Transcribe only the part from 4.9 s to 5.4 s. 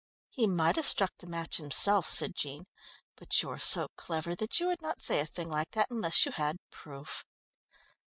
say a